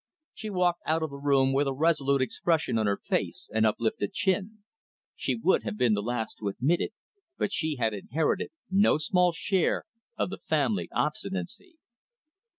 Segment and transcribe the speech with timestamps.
[0.33, 4.13] She walked out of the room, with a resolute expression on her face, and uplifted
[4.13, 4.63] chin.
[5.15, 6.93] She would have been the last to admit it,
[7.37, 9.85] but she had inherited no small share
[10.17, 11.75] of the family obstinacy.